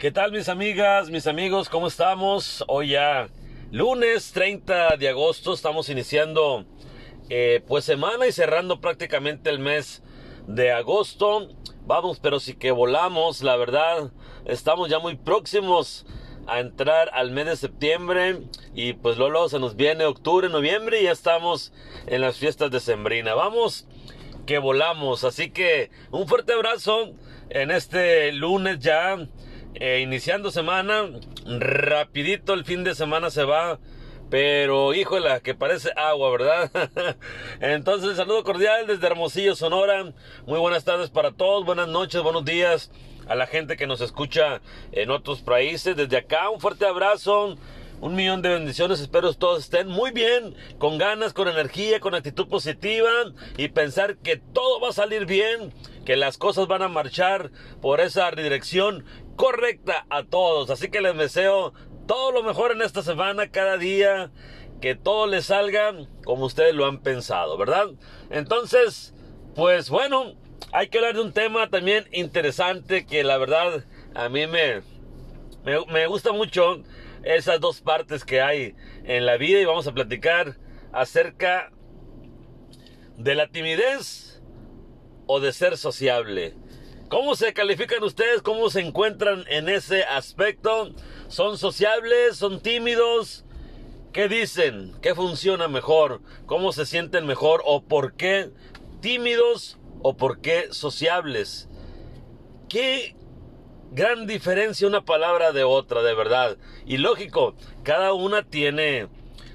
¿Qué 0.00 0.10
tal 0.10 0.32
mis 0.32 0.48
amigas, 0.48 1.10
mis 1.10 1.26
amigos? 1.26 1.68
¿Cómo 1.68 1.86
estamos? 1.86 2.64
Hoy 2.68 2.92
ya 2.92 3.28
lunes 3.70 4.32
30 4.32 4.96
de 4.96 5.10
agosto 5.10 5.52
estamos 5.52 5.90
iniciando 5.90 6.64
eh, 7.28 7.62
pues 7.68 7.84
semana 7.84 8.26
y 8.26 8.32
cerrando 8.32 8.80
prácticamente 8.80 9.50
el 9.50 9.58
mes 9.58 10.02
de 10.46 10.72
agosto. 10.72 11.50
Vamos, 11.84 12.18
pero 12.18 12.40
sí 12.40 12.54
que 12.54 12.70
volamos, 12.70 13.42
la 13.42 13.56
verdad. 13.56 14.10
Estamos 14.46 14.88
ya 14.88 15.00
muy 15.00 15.16
próximos 15.16 16.06
a 16.46 16.60
entrar 16.60 17.10
al 17.12 17.30
mes 17.30 17.44
de 17.44 17.56
septiembre 17.56 18.40
y 18.74 18.94
pues 18.94 19.18
luego 19.18 19.50
se 19.50 19.58
nos 19.58 19.76
viene 19.76 20.06
octubre, 20.06 20.48
noviembre 20.48 21.02
y 21.02 21.04
ya 21.04 21.12
estamos 21.12 21.74
en 22.06 22.22
las 22.22 22.38
fiestas 22.38 22.70
de 22.70 22.80
Sembrina. 22.80 23.34
Vamos 23.34 23.86
que 24.46 24.58
volamos, 24.58 25.24
así 25.24 25.50
que 25.50 25.90
un 26.10 26.26
fuerte 26.26 26.54
abrazo 26.54 27.12
en 27.50 27.70
este 27.70 28.32
lunes 28.32 28.78
ya 28.78 29.28
eh, 29.74 30.00
iniciando 30.00 30.50
semana, 30.50 31.08
rapidito 31.46 32.54
el 32.54 32.64
fin 32.64 32.84
de 32.84 32.94
semana 32.94 33.30
se 33.30 33.44
va. 33.44 33.78
Pero 34.30 34.94
híjola, 34.94 35.40
que 35.40 35.56
parece 35.56 35.90
agua, 35.96 36.30
¿verdad? 36.30 36.70
Entonces, 37.60 38.16
saludo 38.16 38.44
cordial 38.44 38.86
desde 38.86 39.04
Hermosillo, 39.08 39.56
Sonora. 39.56 40.12
Muy 40.46 40.60
buenas 40.60 40.84
tardes 40.84 41.10
para 41.10 41.32
todos, 41.32 41.64
buenas 41.64 41.88
noches, 41.88 42.22
buenos 42.22 42.44
días 42.44 42.92
a 43.26 43.34
la 43.34 43.48
gente 43.48 43.76
que 43.76 43.88
nos 43.88 44.00
escucha 44.00 44.60
en 44.92 45.10
otros 45.10 45.40
países. 45.40 45.96
Desde 45.96 46.16
acá, 46.16 46.48
un 46.48 46.60
fuerte 46.60 46.86
abrazo. 46.86 47.56
Un 48.00 48.14
millón 48.14 48.40
de 48.40 48.48
bendiciones, 48.48 48.98
espero 48.98 49.34
todos 49.34 49.64
estén 49.64 49.86
muy 49.86 50.10
bien, 50.10 50.54
con 50.78 50.96
ganas, 50.96 51.34
con 51.34 51.48
energía, 51.48 52.00
con 52.00 52.14
actitud 52.14 52.48
positiva 52.48 53.10
y 53.58 53.68
pensar 53.68 54.16
que 54.16 54.38
todo 54.38 54.80
va 54.80 54.88
a 54.88 54.92
salir 54.92 55.26
bien, 55.26 55.74
que 56.06 56.16
las 56.16 56.38
cosas 56.38 56.66
van 56.66 56.80
a 56.80 56.88
marchar 56.88 57.50
por 57.82 58.00
esa 58.00 58.30
dirección 58.30 59.04
correcta 59.40 60.04
a 60.10 60.22
todos. 60.24 60.68
Así 60.68 60.90
que 60.90 61.00
les 61.00 61.16
deseo 61.16 61.72
todo 62.06 62.30
lo 62.30 62.42
mejor 62.42 62.72
en 62.72 62.82
esta 62.82 63.02
semana, 63.02 63.50
cada 63.50 63.78
día, 63.78 64.30
que 64.82 64.94
todo 64.94 65.26
les 65.26 65.46
salga 65.46 65.94
como 66.24 66.44
ustedes 66.44 66.74
lo 66.74 66.84
han 66.84 67.00
pensado, 67.00 67.56
¿verdad? 67.56 67.86
Entonces, 68.28 69.14
pues 69.54 69.88
bueno, 69.88 70.34
hay 70.72 70.88
que 70.88 70.98
hablar 70.98 71.14
de 71.14 71.22
un 71.22 71.32
tema 71.32 71.70
también 71.70 72.04
interesante 72.12 73.06
que 73.06 73.24
la 73.24 73.38
verdad 73.38 73.86
a 74.14 74.28
mí 74.28 74.46
me, 74.46 74.82
me, 75.64 75.86
me 75.86 76.06
gusta 76.06 76.32
mucho 76.32 76.82
esas 77.22 77.60
dos 77.60 77.80
partes 77.80 78.26
que 78.26 78.42
hay 78.42 78.74
en 79.04 79.24
la 79.24 79.38
vida 79.38 79.58
y 79.58 79.64
vamos 79.64 79.86
a 79.86 79.94
platicar 79.94 80.58
acerca 80.92 81.72
de 83.16 83.34
la 83.34 83.48
timidez 83.48 84.42
o 85.26 85.40
de 85.40 85.52
ser 85.54 85.78
sociable. 85.78 86.59
¿Cómo 87.10 87.34
se 87.34 87.52
califican 87.52 88.04
ustedes? 88.04 88.40
¿Cómo 88.40 88.70
se 88.70 88.80
encuentran 88.80 89.44
en 89.48 89.68
ese 89.68 90.04
aspecto? 90.04 90.92
¿Son 91.26 91.58
sociables? 91.58 92.36
¿Son 92.36 92.60
tímidos? 92.60 93.44
¿Qué 94.12 94.28
dicen? 94.28 94.94
¿Qué 95.02 95.16
funciona 95.16 95.66
mejor? 95.66 96.20
¿Cómo 96.46 96.70
se 96.72 96.86
sienten 96.86 97.26
mejor? 97.26 97.62
¿O 97.66 97.82
por 97.82 98.14
qué 98.14 98.50
tímidos 99.00 99.76
o 100.02 100.16
por 100.16 100.40
qué 100.40 100.68
sociables? 100.70 101.68
¿Qué 102.68 103.16
gran 103.90 104.28
diferencia 104.28 104.86
una 104.86 105.04
palabra 105.04 105.50
de 105.50 105.64
otra, 105.64 106.02
de 106.02 106.14
verdad. 106.14 106.58
Y 106.86 106.98
lógico, 106.98 107.56
cada 107.82 108.12
una 108.12 108.44
tiene 108.44 109.08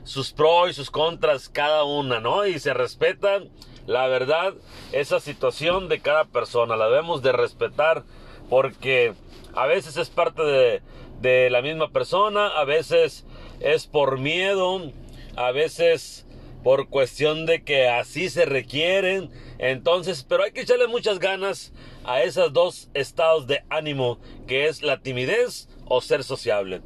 sus 0.04 0.34
pros 0.34 0.72
y 0.72 0.74
sus 0.74 0.92
contras, 0.92 1.48
cada 1.48 1.86
una, 1.86 2.20
¿no? 2.20 2.46
Y 2.46 2.60
se 2.60 2.74
respetan, 2.74 3.50
la 3.88 4.08
verdad, 4.08 4.54
esa 4.92 5.20
situación 5.20 5.90
de 5.90 6.00
cada 6.00 6.26
persona, 6.26 6.76
la 6.76 6.88
debemos 6.88 7.22
de 7.22 7.32
respetar 7.32 8.04
porque 8.50 9.14
a 9.54 9.66
veces 9.68 9.98
es 9.98 10.10
parte 10.10 10.44
de, 10.44 10.82
de 11.22 11.50
la 11.50 11.62
misma 11.62 11.90
persona, 11.92 12.48
a 12.48 12.66
veces 12.66 13.26
es 13.60 13.88
por 13.88 14.20
miedo, 14.20 14.92
a 15.36 15.52
veces 15.52 16.26
por 16.64 16.90
cuestión 16.90 17.46
de 17.46 17.64
que 17.64 17.88
así 17.88 18.30
se 18.30 18.46
requieren. 18.46 19.30
Entonces, 19.60 20.26
pero 20.28 20.44
hay 20.44 20.52
que 20.52 20.62
echarle 20.62 20.88
muchas 20.88 21.20
ganas 21.20 21.74
a 22.06 22.24
esos 22.24 22.52
dos 22.54 22.90
estados 22.96 23.46
de 23.46 23.64
ánimo, 23.70 24.20
que 24.48 24.68
es 24.68 24.82
la 24.82 25.00
timidez 25.00 25.70
o 25.86 26.02
ser 26.02 26.24
sociable. 26.24 26.82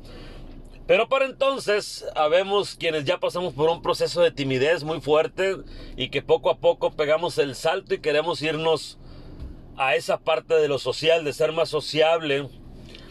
Pero 0.90 1.08
para 1.08 1.26
entonces, 1.26 2.04
habemos 2.16 2.74
quienes 2.74 3.06
ya 3.06 3.20
pasamos 3.20 3.54
por 3.54 3.70
un 3.70 3.84
proceso 3.84 4.24
de 4.24 4.32
timidez 4.32 4.84
muy 4.84 5.00
fuerte 5.00 5.58
y 5.96 6.10
que 6.10 6.24
poco 6.24 6.50
a 6.50 6.58
poco 6.58 6.94
pegamos 6.94 7.38
el 7.38 7.54
salto 7.54 7.94
y 7.94 8.00
queremos 8.00 8.42
irnos 8.42 8.98
a 9.78 9.94
esa 9.94 10.18
parte 10.18 10.56
de 10.56 10.68
lo 10.68 10.80
social, 10.80 11.24
de 11.24 11.32
ser 11.32 11.52
más 11.52 11.70
sociable. 11.70 12.50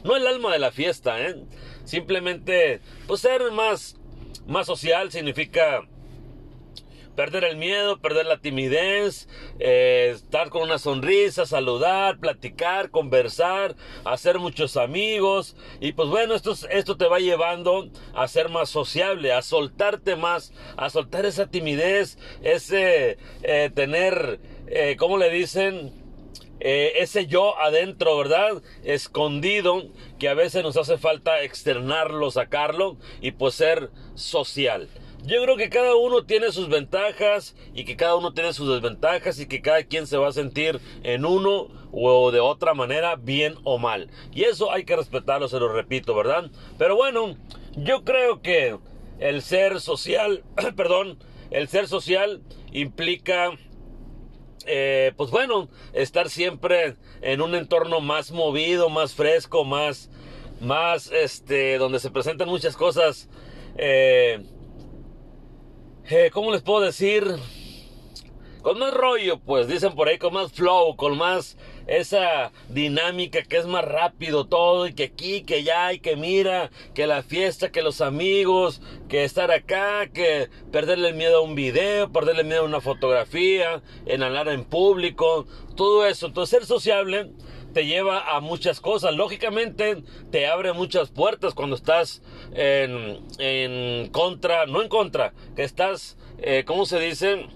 No 0.02 0.16
el 0.16 0.26
alma 0.26 0.52
de 0.52 0.58
la 0.58 0.72
fiesta, 0.72 1.20
¿eh? 1.24 1.36
Simplemente, 1.84 2.80
pues 3.06 3.20
ser 3.20 3.52
más, 3.52 3.96
más 4.48 4.66
social 4.66 5.12
significa 5.12 5.86
perder 7.18 7.42
el 7.42 7.56
miedo, 7.56 8.00
perder 8.00 8.26
la 8.26 8.38
timidez, 8.38 9.26
eh, 9.58 10.12
estar 10.14 10.50
con 10.50 10.62
una 10.62 10.78
sonrisa, 10.78 11.46
saludar, 11.46 12.20
platicar, 12.20 12.92
conversar, 12.92 13.74
hacer 14.04 14.38
muchos 14.38 14.76
amigos. 14.76 15.56
Y 15.80 15.94
pues 15.94 16.08
bueno, 16.10 16.36
esto, 16.36 16.54
esto 16.70 16.96
te 16.96 17.08
va 17.08 17.18
llevando 17.18 17.88
a 18.14 18.28
ser 18.28 18.50
más 18.50 18.70
sociable, 18.70 19.32
a 19.32 19.42
soltarte 19.42 20.14
más, 20.14 20.52
a 20.76 20.90
soltar 20.90 21.26
esa 21.26 21.50
timidez, 21.50 22.18
ese 22.44 23.18
eh, 23.42 23.70
tener, 23.74 24.38
eh, 24.68 24.94
¿cómo 24.96 25.18
le 25.18 25.28
dicen? 25.28 25.92
Eh, 26.60 26.92
ese 27.00 27.26
yo 27.26 27.60
adentro, 27.60 28.16
¿verdad? 28.16 28.62
Escondido, 28.84 29.82
que 30.20 30.28
a 30.28 30.34
veces 30.34 30.62
nos 30.62 30.76
hace 30.76 30.98
falta 30.98 31.42
externarlo, 31.42 32.30
sacarlo 32.30 32.96
y 33.20 33.32
pues 33.32 33.56
ser 33.56 33.90
social. 34.14 34.88
Yo 35.24 35.42
creo 35.42 35.56
que 35.56 35.68
cada 35.68 35.96
uno 35.96 36.24
tiene 36.24 36.52
sus 36.52 36.68
ventajas 36.68 37.56
y 37.74 37.84
que 37.84 37.96
cada 37.96 38.16
uno 38.16 38.32
tiene 38.32 38.52
sus 38.52 38.68
desventajas 38.68 39.38
y 39.40 39.46
que 39.46 39.60
cada 39.60 39.82
quien 39.84 40.06
se 40.06 40.16
va 40.16 40.28
a 40.28 40.32
sentir 40.32 40.80
en 41.02 41.24
uno 41.24 41.68
o 41.92 42.30
de 42.30 42.40
otra 42.40 42.74
manera 42.74 43.16
bien 43.16 43.56
o 43.64 43.78
mal. 43.78 44.10
Y 44.32 44.44
eso 44.44 44.72
hay 44.72 44.84
que 44.84 44.96
respetarlo, 44.96 45.48
se 45.48 45.58
lo 45.58 45.72
repito, 45.72 46.14
¿verdad? 46.14 46.50
Pero 46.78 46.96
bueno, 46.96 47.36
yo 47.76 48.04
creo 48.04 48.40
que 48.40 48.78
el 49.18 49.42
ser 49.42 49.80
social, 49.80 50.44
perdón, 50.76 51.18
el 51.50 51.68
ser 51.68 51.88
social 51.88 52.42
implica 52.72 53.52
eh, 54.66 55.12
pues 55.16 55.30
bueno, 55.30 55.68
estar 55.94 56.28
siempre 56.28 56.96
en 57.22 57.40
un 57.40 57.54
entorno 57.54 58.00
más 58.00 58.30
movido, 58.32 58.90
más 58.90 59.14
fresco, 59.14 59.64
más, 59.64 60.10
más, 60.60 61.10
este, 61.10 61.78
donde 61.78 62.00
se 62.00 62.10
presentan 62.10 62.48
muchas 62.48 62.76
cosas, 62.76 63.30
eh, 63.78 64.44
eh, 66.10 66.30
¿cómo 66.32 66.50
les 66.52 66.62
puedo 66.62 66.80
decir? 66.80 67.36
Con 68.62 68.78
más 68.78 68.92
rollo, 68.92 69.38
pues, 69.38 69.68
dicen 69.68 69.94
por 69.94 70.08
ahí, 70.08 70.18
con 70.18 70.34
más 70.34 70.52
flow, 70.52 70.96
con 70.96 71.16
más 71.16 71.56
esa 71.86 72.52
dinámica 72.68 73.42
que 73.42 73.56
es 73.56 73.66
más 73.66 73.84
rápido 73.84 74.46
todo 74.46 74.86
y 74.86 74.92
que 74.92 75.04
aquí, 75.04 75.42
que 75.42 75.62
ya 75.62 75.92
y 75.92 76.00
que 76.00 76.16
mira, 76.16 76.70
que 76.94 77.06
la 77.06 77.22
fiesta, 77.22 77.70
que 77.70 77.82
los 77.82 78.00
amigos, 78.00 78.82
que 79.08 79.24
estar 79.24 79.50
acá, 79.50 80.08
que 80.08 80.48
perderle 80.72 81.08
el 81.08 81.14
miedo 81.14 81.38
a 81.38 81.42
un 81.42 81.54
video, 81.54 82.10
perderle 82.10 82.42
el 82.42 82.48
miedo 82.48 82.62
a 82.62 82.66
una 82.66 82.80
fotografía, 82.80 83.82
en 84.06 84.22
hablar 84.22 84.48
en 84.48 84.64
público, 84.64 85.46
todo 85.76 86.06
eso. 86.06 86.26
Entonces 86.26 86.58
ser 86.58 86.66
sociable 86.66 87.30
te 87.72 87.86
lleva 87.86 88.34
a 88.34 88.40
muchas 88.40 88.80
cosas. 88.80 89.14
Lógicamente 89.14 90.02
te 90.30 90.46
abre 90.46 90.72
muchas 90.72 91.10
puertas 91.10 91.54
cuando 91.54 91.76
estás 91.76 92.22
en, 92.52 93.20
en 93.38 94.08
contra, 94.10 94.66
no 94.66 94.82
en 94.82 94.88
contra, 94.88 95.32
que 95.56 95.62
estás, 95.62 96.16
eh, 96.38 96.64
¿cómo 96.66 96.86
se 96.86 96.98
dice? 96.98 97.46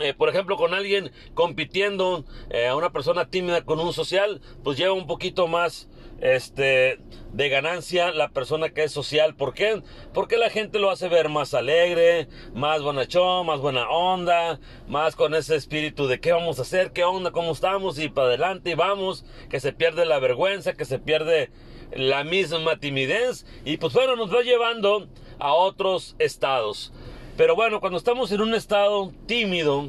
Eh, 0.00 0.12
por 0.12 0.28
ejemplo, 0.28 0.56
con 0.56 0.74
alguien 0.74 1.12
compitiendo, 1.34 2.24
eh, 2.50 2.66
a 2.66 2.74
una 2.74 2.90
persona 2.90 3.30
tímida 3.30 3.64
con 3.64 3.78
un 3.78 3.92
social, 3.92 4.40
pues 4.64 4.76
lleva 4.76 4.92
un 4.92 5.06
poquito 5.06 5.46
más 5.46 5.88
este, 6.24 6.98
de 7.34 7.48
ganancia 7.50 8.10
la 8.10 8.30
persona 8.30 8.70
que 8.70 8.84
es 8.84 8.92
social. 8.92 9.36
¿Por 9.36 9.52
qué? 9.52 9.82
Porque 10.14 10.38
la 10.38 10.48
gente 10.48 10.78
lo 10.78 10.90
hace 10.90 11.08
ver 11.08 11.28
más 11.28 11.52
alegre, 11.52 12.28
más 12.54 12.80
bonachón, 12.80 13.46
más 13.46 13.60
buena 13.60 13.86
onda, 13.90 14.58
más 14.88 15.16
con 15.16 15.34
ese 15.34 15.54
espíritu 15.54 16.06
de 16.06 16.20
qué 16.20 16.32
vamos 16.32 16.58
a 16.58 16.62
hacer, 16.62 16.92
qué 16.92 17.04
onda, 17.04 17.30
cómo 17.30 17.52
estamos 17.52 17.98
y 17.98 18.08
para 18.08 18.28
adelante 18.28 18.70
y 18.70 18.74
vamos, 18.74 19.26
que 19.50 19.60
se 19.60 19.74
pierde 19.74 20.06
la 20.06 20.18
vergüenza, 20.18 20.72
que 20.72 20.86
se 20.86 20.98
pierde 20.98 21.50
la 21.94 22.24
misma 22.24 22.78
timidez 22.78 23.44
y 23.66 23.76
pues 23.76 23.92
bueno, 23.92 24.16
nos 24.16 24.34
va 24.34 24.40
llevando 24.40 25.06
a 25.38 25.52
otros 25.52 26.16
estados. 26.18 26.90
Pero 27.36 27.54
bueno, 27.54 27.80
cuando 27.80 27.98
estamos 27.98 28.32
en 28.32 28.40
un 28.40 28.54
estado 28.54 29.12
tímido, 29.26 29.88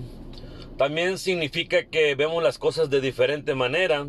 también 0.78 1.18
significa 1.18 1.86
que 1.86 2.14
vemos 2.16 2.44
las 2.44 2.60
cosas 2.60 2.90
de 2.90 3.00
diferente 3.00 3.56
manera. 3.56 4.06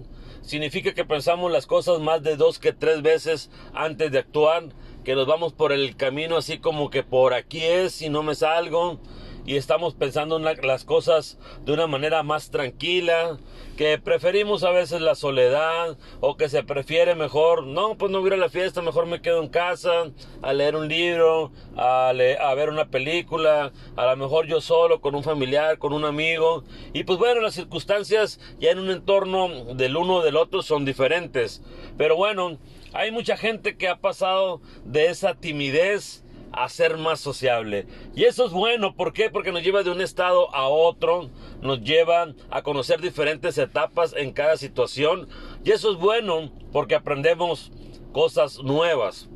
Significa 0.46 0.94
que 0.94 1.04
pensamos 1.04 1.50
las 1.50 1.66
cosas 1.66 1.98
más 1.98 2.22
de 2.22 2.36
dos 2.36 2.60
que 2.60 2.72
tres 2.72 3.02
veces 3.02 3.50
antes 3.74 4.12
de 4.12 4.20
actuar. 4.20 4.68
Que 5.04 5.16
nos 5.16 5.26
vamos 5.26 5.52
por 5.52 5.72
el 5.72 5.96
camino 5.96 6.36
así 6.36 6.58
como 6.58 6.88
que 6.88 7.02
por 7.02 7.34
aquí 7.34 7.62
es 7.62 8.00
y 8.00 8.08
no 8.08 8.22
me 8.22 8.36
salgo. 8.36 9.00
Y 9.46 9.56
estamos 9.56 9.94
pensando 9.94 10.36
en 10.36 10.44
las 10.44 10.84
cosas 10.84 11.38
de 11.64 11.72
una 11.72 11.86
manera 11.86 12.22
más 12.22 12.50
tranquila, 12.50 13.38
que 13.76 13.98
preferimos 13.98 14.64
a 14.64 14.70
veces 14.70 15.00
la 15.00 15.14
soledad 15.14 15.96
o 16.20 16.36
que 16.36 16.48
se 16.48 16.64
prefiere 16.64 17.14
mejor, 17.14 17.64
no, 17.64 17.96
pues 17.96 18.10
no 18.10 18.20
voy 18.20 18.32
a 18.32 18.36
la 18.36 18.48
fiesta, 18.48 18.82
mejor 18.82 19.06
me 19.06 19.20
quedo 19.20 19.42
en 19.42 19.48
casa 19.48 20.10
a 20.42 20.52
leer 20.52 20.76
un 20.76 20.88
libro, 20.88 21.52
a, 21.76 22.08
a 22.08 22.54
ver 22.54 22.70
una 22.70 22.88
película, 22.88 23.72
a 23.96 24.06
lo 24.06 24.16
mejor 24.16 24.46
yo 24.46 24.60
solo, 24.60 25.00
con 25.00 25.14
un 25.14 25.22
familiar, 25.22 25.78
con 25.78 25.92
un 25.92 26.04
amigo. 26.04 26.64
Y 26.92 27.04
pues 27.04 27.18
bueno, 27.18 27.40
las 27.40 27.54
circunstancias 27.54 28.40
ya 28.58 28.70
en 28.70 28.78
un 28.78 28.90
entorno 28.90 29.48
del 29.74 29.96
uno 29.96 30.16
o 30.16 30.22
del 30.22 30.36
otro 30.36 30.62
son 30.62 30.84
diferentes. 30.84 31.62
Pero 31.96 32.16
bueno, 32.16 32.58
hay 32.92 33.10
mucha 33.10 33.36
gente 33.36 33.76
que 33.76 33.88
ha 33.88 33.98
pasado 33.98 34.60
de 34.84 35.06
esa 35.06 35.34
timidez 35.34 36.24
a 36.56 36.68
ser 36.70 36.96
más 36.96 37.20
sociable. 37.20 37.86
Y 38.14 38.24
eso 38.24 38.46
es 38.46 38.52
bueno, 38.52 38.96
¿por 38.96 39.12
qué? 39.12 39.28
Porque 39.30 39.52
nos 39.52 39.62
lleva 39.62 39.82
de 39.82 39.90
un 39.90 40.00
estado 40.00 40.52
a 40.54 40.68
otro, 40.68 41.30
nos 41.60 41.82
lleva 41.82 42.34
a 42.50 42.62
conocer 42.62 43.00
diferentes 43.00 43.58
etapas 43.58 44.14
en 44.16 44.32
cada 44.32 44.56
situación. 44.56 45.28
Y 45.64 45.72
eso 45.72 45.92
es 45.92 45.98
bueno 45.98 46.50
porque 46.72 46.94
aprendemos 46.94 47.70
cosas 48.12 48.58
nuevas. 48.62 49.28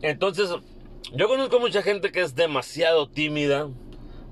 Entonces, 0.00 0.50
yo 1.12 1.28
conozco 1.28 1.60
mucha 1.60 1.82
gente 1.82 2.10
que 2.10 2.22
es 2.22 2.34
demasiado 2.34 3.10
tímida. 3.10 3.68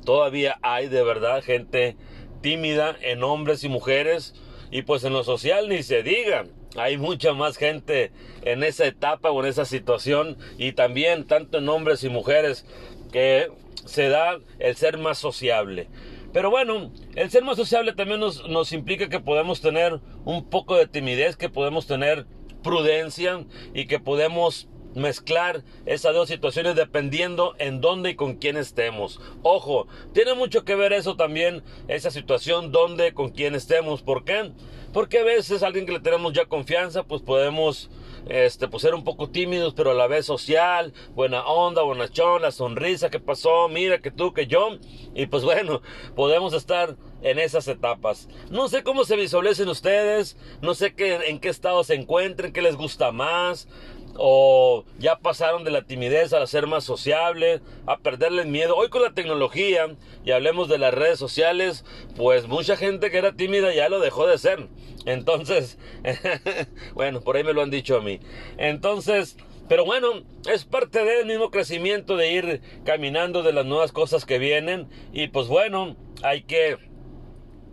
Todavía 0.05 0.59
hay 0.63 0.89
de 0.89 1.03
verdad 1.03 1.45
gente 1.45 1.97
tímida 2.41 2.97
en 3.03 3.23
hombres 3.23 3.63
y 3.63 3.69
mujeres. 3.69 4.35
Y 4.71 4.83
pues 4.83 5.05
en 5.05 5.13
lo 5.13 5.23
social 5.23 5.69
ni 5.69 5.83
se 5.83 6.03
diga 6.03 6.47
hay 6.77 6.97
mucha 6.97 7.33
más 7.35 7.57
gente 7.57 8.13
en 8.43 8.63
esa 8.63 8.87
etapa 8.87 9.31
o 9.31 9.43
en 9.43 9.51
esa 9.51 9.65
situación 9.65 10.39
y 10.59 10.73
también 10.73 11.27
tanto 11.27 11.59
en 11.59 11.69
hombres 11.69 12.05
y 12.05 12.09
mujeres 12.09 12.65
que 13.13 13.51
se 13.85 14.09
da 14.09 14.39
el 14.59 14.77
ser 14.77 14.99
más 14.99 15.19
sociable. 15.19 15.89
Pero 16.33 16.51
bueno, 16.51 16.91
el 17.15 17.31
ser 17.31 17.45
más 17.45 17.57
sociable 17.57 17.93
también 17.93 18.21
nos, 18.21 18.49
nos 18.49 18.73
implica 18.73 19.09
que 19.09 19.21
podemos 19.21 19.61
tener 19.61 20.01
un 20.25 20.49
poco 20.49 20.77
de 20.77 20.87
timidez, 20.87 21.37
que 21.37 21.51
podemos 21.51 21.87
tener 21.87 22.27
prudencia 22.63 23.45
y 23.75 23.87
que 23.87 23.99
podemos 23.99 24.69
mezclar 24.95 25.63
esas 25.87 26.15
dos 26.15 26.29
situaciones 26.29 26.75
dependiendo 26.75 27.55
en 27.59 27.81
dónde 27.81 28.11
y 28.11 28.15
con 28.15 28.37
quién 28.37 28.57
estemos. 28.57 29.21
Ojo, 29.43 29.87
tiene 30.13 30.35
mucho 30.35 30.65
que 30.65 30.75
ver 30.75 30.93
eso 30.93 31.17
también, 31.17 31.63
esa 31.89 32.11
situación, 32.11 32.73
dónde, 32.73 33.15
con 33.15 33.31
quién 33.31 33.55
estemos. 33.55 34.03
¿Por 34.03 34.25
qué? 34.25 34.53
Porque 34.93 35.19
a 35.19 35.25
veces 35.25 35.63
alguien 35.63 35.87
que 35.87 35.93
le 35.93 36.01
tenemos 36.01 36.33
ya 36.33 36.47
confianza, 36.47 37.03
pues 37.03 37.23
podemos 37.23 37.91
este, 38.29 38.69
pues 38.69 38.83
ser 38.83 38.95
un 38.95 39.05
poco 39.05 39.31
tímidos, 39.31 39.75
pero 39.75 39.91
a 39.91 39.95
la 39.95 40.07
vez 40.07 40.27
social, 40.27 40.93
buena 41.15 41.45
onda, 41.45 41.83
buena 41.83 42.09
la 42.41 42.51
sonrisa, 42.51 43.11
¿qué 43.11 43.21
pasó? 43.21 43.69
Mira 43.69 44.01
que 44.01 44.11
tú, 44.11 44.33
que 44.33 44.47
yo. 44.47 44.79
Y 45.15 45.27
pues 45.27 45.45
bueno, 45.45 45.83
podemos 46.15 46.53
estar 46.53 46.97
en 47.23 47.39
esas 47.39 47.69
etapas. 47.69 48.29
No 48.51 48.69
sé 48.69 48.83
cómo 48.83 49.05
se 49.05 49.17
visualicen 49.17 49.69
ustedes, 49.69 50.37
no 50.61 50.75
sé 50.75 50.95
qué, 50.95 51.15
en 51.29 51.39
qué 51.41 51.49
estado 51.49 51.85
se 51.85 51.95
encuentren, 51.95 52.53
qué 52.53 52.63
les 52.63 52.77
gusta 52.77 53.13
más 53.13 53.69
o 54.17 54.85
ya 54.99 55.19
pasaron 55.19 55.65
de 55.65 55.71
la 55.71 55.83
timidez 55.83 56.33
a 56.33 56.47
ser 56.47 56.67
más 56.67 56.85
sociable, 56.85 57.61
a 57.87 57.99
perderle 57.99 58.45
miedo. 58.45 58.77
Hoy 58.77 58.89
con 58.89 59.03
la 59.03 59.15
tecnología, 59.15 59.95
y 60.25 60.31
hablemos 60.31 60.69
de 60.69 60.79
las 60.79 60.95
redes 60.95 61.19
sociales, 61.19 61.85
pues 62.17 62.47
mucha 62.47 62.77
gente 62.77 63.11
que 63.11 63.19
era 63.19 63.33
tímida 63.33 63.75
ya 63.75 63.89
lo 63.89 64.01
dejó 64.01 64.27
de 64.27 64.39
ser. 64.39 64.69
Entonces, 65.07 65.79
bueno, 66.95 67.21
por 67.21 67.37
ahí 67.37 67.45
me 67.45 67.53
lo 67.53 67.63
han 67.63 67.71
dicho 67.71 67.97
a 67.97 68.03
mí. 68.03 68.21
Entonces, 68.59 69.37
pero 69.69 69.85
bueno, 69.85 70.23
es 70.51 70.65
parte 70.65 71.05
del 71.05 71.27
mismo 71.27 71.51
crecimiento 71.51 72.17
de 72.17 72.33
ir 72.33 72.61
caminando 72.85 73.43
de 73.43 73.53
las 73.53 73.65
nuevas 73.65 73.93
cosas 73.93 74.25
que 74.25 74.39
vienen. 74.39 74.89
Y 75.13 75.29
pues 75.29 75.49
bueno, 75.49 75.97
hay 76.23 76.43
que 76.43 76.79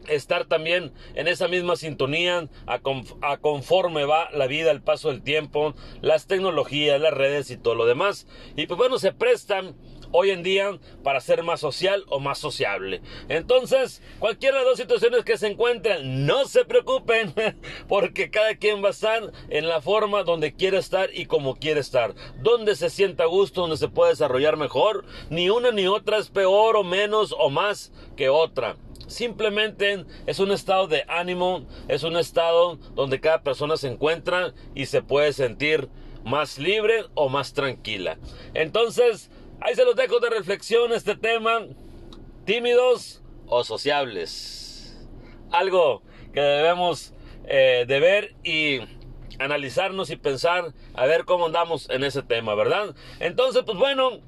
estar 0.09 0.45
también 0.45 0.91
en 1.15 1.27
esa 1.27 1.47
misma 1.47 1.75
sintonía 1.75 2.47
a, 2.65 3.37
conforme 3.37 4.05
va 4.05 4.29
la 4.31 4.47
vida, 4.47 4.71
el 4.71 4.81
paso 4.81 5.09
del 5.09 5.21
tiempo, 5.21 5.73
las 6.01 6.27
tecnologías, 6.27 6.99
las 6.99 7.13
redes 7.13 7.51
y 7.51 7.57
todo 7.57 7.75
lo 7.75 7.85
demás. 7.85 8.27
Y 8.55 8.67
pues 8.67 8.77
bueno, 8.77 8.99
se 8.99 9.11
prestan 9.13 9.75
hoy 10.11 10.31
en 10.31 10.43
día 10.43 10.79
para 11.03 11.19
ser 11.19 11.43
más 11.43 11.59
social 11.59 12.03
o 12.09 12.19
más 12.19 12.37
sociable. 12.37 13.01
Entonces, 13.27 14.01
cualquiera 14.19 14.57
de 14.57 14.63
las 14.63 14.71
dos 14.71 14.79
situaciones 14.79 15.23
que 15.23 15.37
se 15.37 15.47
encuentren, 15.47 16.25
no 16.25 16.45
se 16.45 16.65
preocupen, 16.65 17.33
porque 17.87 18.29
cada 18.29 18.55
quien 18.55 18.83
va 18.83 18.89
a 18.89 18.91
estar 18.91 19.31
en 19.49 19.67
la 19.67 19.81
forma 19.81 20.23
donde 20.23 20.53
quiere 20.53 20.77
estar 20.77 21.09
y 21.13 21.25
como 21.25 21.57
quiere 21.57 21.79
estar, 21.79 22.13
donde 22.41 22.75
se 22.75 22.89
sienta 22.89 23.23
a 23.23 23.27
gusto, 23.27 23.61
donde 23.61 23.77
se 23.77 23.87
puede 23.87 24.11
desarrollar 24.11 24.57
mejor. 24.57 25.05
Ni 25.29 25.49
una 25.49 25.71
ni 25.71 25.87
otra 25.87 26.17
es 26.17 26.29
peor 26.29 26.75
o 26.75 26.83
menos 26.83 27.35
o 27.37 27.49
más 27.49 27.91
que 28.15 28.29
otra. 28.29 28.75
Simplemente 29.09 30.05
es 30.27 30.39
un 30.39 30.51
estado 30.51 30.87
de 30.87 31.03
ánimo, 31.07 31.65
es 31.87 32.03
un 32.03 32.15
estado 32.15 32.75
donde 32.93 33.19
cada 33.19 33.41
persona 33.41 33.75
se 33.75 33.87
encuentra 33.87 34.53
y 34.75 34.85
se 34.85 35.01
puede 35.01 35.33
sentir 35.33 35.89
más 36.23 36.59
libre 36.59 37.05
o 37.15 37.27
más 37.27 37.53
tranquila. 37.53 38.19
Entonces, 38.53 39.31
ahí 39.61 39.73
se 39.75 39.83
los 39.83 39.95
dejo 39.95 40.19
de 40.19 40.29
reflexión 40.29 40.93
este 40.93 41.15
tema, 41.15 41.65
tímidos 42.45 43.23
o 43.47 43.63
sociables. 43.63 44.95
Algo 45.51 46.03
que 46.31 46.41
debemos 46.41 47.13
eh, 47.45 47.85
de 47.87 47.99
ver 47.99 48.35
y 48.43 48.79
analizarnos 49.39 50.11
y 50.11 50.17
pensar 50.17 50.73
a 50.93 51.05
ver 51.07 51.25
cómo 51.25 51.47
andamos 51.47 51.89
en 51.89 52.03
ese 52.03 52.21
tema, 52.21 52.53
¿verdad? 52.53 52.95
Entonces, 53.19 53.63
pues 53.65 53.77
bueno, 53.77 54.19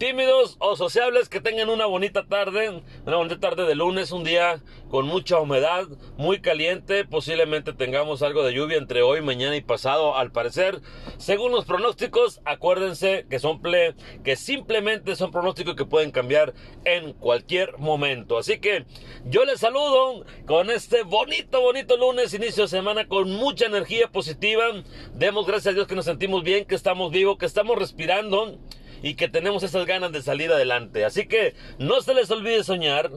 tímidos 0.00 0.56
o 0.60 0.76
sociables 0.76 1.28
que 1.28 1.42
tengan 1.42 1.68
una 1.68 1.84
bonita 1.84 2.24
tarde, 2.24 2.82
una 3.04 3.16
bonita 3.16 3.38
tarde 3.38 3.66
de 3.66 3.74
lunes, 3.74 4.12
un 4.12 4.24
día 4.24 4.62
con 4.88 5.04
mucha 5.04 5.38
humedad, 5.38 5.86
muy 6.16 6.40
caliente, 6.40 7.04
posiblemente 7.04 7.74
tengamos 7.74 8.22
algo 8.22 8.42
de 8.42 8.54
lluvia 8.54 8.78
entre 8.78 9.02
hoy, 9.02 9.20
mañana 9.20 9.56
y 9.56 9.60
pasado, 9.60 10.16
al 10.16 10.32
parecer. 10.32 10.80
Según 11.18 11.52
los 11.52 11.66
pronósticos, 11.66 12.40
acuérdense 12.46 13.26
que 13.28 13.38
son 13.38 13.60
ple, 13.60 13.94
que 14.24 14.36
simplemente 14.36 15.16
son 15.16 15.32
pronósticos 15.32 15.76
que 15.76 15.84
pueden 15.84 16.12
cambiar 16.12 16.54
en 16.86 17.12
cualquier 17.12 17.76
momento. 17.76 18.38
Así 18.38 18.58
que 18.58 18.86
yo 19.26 19.44
les 19.44 19.60
saludo 19.60 20.24
con 20.46 20.70
este 20.70 21.02
bonito, 21.02 21.60
bonito 21.60 21.98
lunes, 21.98 22.32
inicio 22.32 22.62
de 22.62 22.68
semana 22.70 23.06
con 23.06 23.30
mucha 23.32 23.66
energía 23.66 24.08
positiva. 24.08 24.64
Demos 25.12 25.46
gracias 25.46 25.72
a 25.72 25.74
Dios 25.74 25.86
que 25.86 25.94
nos 25.94 26.06
sentimos 26.06 26.42
bien, 26.42 26.64
que 26.64 26.74
estamos 26.74 27.12
vivos, 27.12 27.36
que 27.36 27.44
estamos 27.44 27.78
respirando 27.78 28.58
y 29.02 29.14
que 29.14 29.28
tenemos 29.28 29.62
esas 29.62 29.86
ganas 29.86 30.12
de 30.12 30.22
salir 30.22 30.52
adelante. 30.52 31.04
Así 31.04 31.26
que 31.26 31.54
no 31.78 32.00
se 32.00 32.14
les 32.14 32.30
olvide 32.30 32.64
soñar, 32.64 33.10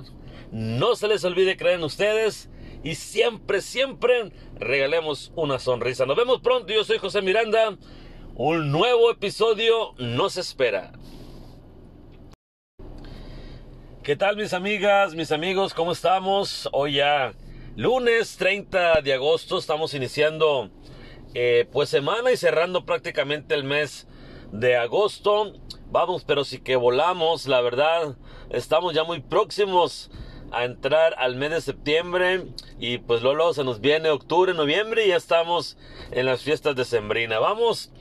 no 0.51 0.95
se 0.95 1.07
les 1.07 1.23
olvide 1.23 1.57
creer 1.57 1.79
en 1.79 1.83
ustedes 1.83 2.49
y 2.83 2.95
siempre, 2.95 3.61
siempre 3.61 4.31
regalemos 4.55 5.31
una 5.35 5.59
sonrisa. 5.59 6.05
Nos 6.05 6.17
vemos 6.17 6.41
pronto, 6.41 6.73
yo 6.73 6.83
soy 6.83 6.97
José 6.97 7.21
Miranda. 7.21 7.77
Un 8.35 8.71
nuevo 8.71 9.11
episodio 9.11 9.93
nos 9.97 10.37
espera. 10.37 10.91
¿Qué 14.03 14.15
tal 14.17 14.35
mis 14.35 14.53
amigas, 14.53 15.15
mis 15.15 15.31
amigos? 15.31 15.73
¿Cómo 15.73 15.93
estamos? 15.93 16.67
Hoy 16.73 16.95
ya 16.95 17.33
lunes 17.75 18.35
30 18.37 19.01
de 19.01 19.13
agosto 19.13 19.57
estamos 19.57 19.93
iniciando 19.93 20.69
eh, 21.33 21.67
pues 21.71 21.89
semana 21.89 22.31
y 22.31 22.37
cerrando 22.37 22.85
prácticamente 22.85 23.55
el 23.55 23.63
mes 23.63 24.07
de 24.53 24.77
agosto. 24.77 25.53
Vamos, 25.91 26.23
pero 26.23 26.45
sí 26.45 26.59
que 26.59 26.75
volamos, 26.75 27.47
la 27.47 27.59
verdad. 27.61 28.15
Estamos 28.49 28.93
ya 28.93 29.03
muy 29.03 29.19
próximos 29.19 30.09
a 30.51 30.63
entrar 30.65 31.15
al 31.17 31.35
mes 31.35 31.49
de 31.49 31.61
septiembre 31.61 32.45
y 32.79 32.99
pues 32.99 33.23
luego 33.23 33.53
se 33.53 33.63
nos 33.63 33.81
viene 33.81 34.11
octubre, 34.11 34.53
noviembre 34.53 35.05
y 35.05 35.09
ya 35.09 35.15
estamos 35.15 35.77
en 36.11 36.27
las 36.27 36.43
fiestas 36.43 36.75
de 36.75 36.85
Sembrina. 36.85 37.39
Vamos, 37.39 37.91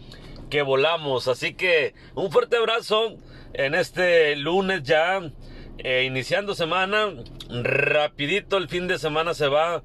que 0.51 0.63
volamos. 0.63 1.27
Así 1.27 1.55
que 1.55 1.95
un 2.15 2.31
fuerte 2.31 2.57
abrazo 2.57 3.17
en 3.55 3.75
este 3.75 4.37
lunes 4.37 4.83
ya, 4.83 5.33
eh, 5.79 6.05
iniciando 6.05 6.55
semana. 6.55 7.15
Rapidito 7.49 8.59
el 8.59 8.69
fin 8.69 8.87
de 8.89 8.99
semana 8.99 9.33
se 9.33 9.49
va 9.49 9.83